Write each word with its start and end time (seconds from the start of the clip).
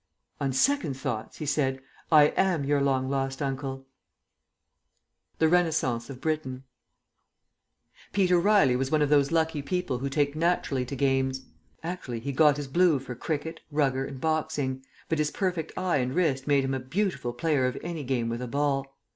"On 0.39 0.51
second 0.51 0.95
thoughts," 0.95 1.37
he 1.37 1.45
said, 1.45 1.79
"I 2.11 2.33
am 2.35 2.63
your 2.63 2.81
long 2.81 3.07
lost 3.07 3.39
uncle." 3.39 3.85
THE 5.37 5.47
RENASCENCE 5.47 6.09
OF 6.09 6.19
BRITAIN 6.19 6.63
Peter 8.11 8.39
Riley 8.39 8.75
was 8.75 8.89
one 8.89 9.03
of 9.03 9.09
those 9.09 9.31
lucky 9.31 9.61
people 9.61 9.99
who 9.99 10.09
take 10.09 10.35
naturally 10.35 10.85
to 10.85 10.95
games. 10.95 11.45
Actually 11.83 12.19
he 12.19 12.31
got 12.31 12.57
his 12.57 12.67
blue 12.67 12.97
for 12.97 13.13
cricket, 13.13 13.59
rugger, 13.69 14.03
and 14.03 14.19
boxing, 14.19 14.83
but 15.07 15.19
his 15.19 15.29
perfect 15.29 15.71
eye 15.77 15.97
and 15.97 16.15
wrist 16.15 16.47
made 16.47 16.63
him 16.63 16.73
a 16.73 16.79
beautiful 16.79 17.31
player 17.31 17.67
of 17.67 17.77
any 17.83 18.03
game 18.03 18.27
with 18.27 18.41
a 18.41 18.47
ball. 18.47 18.97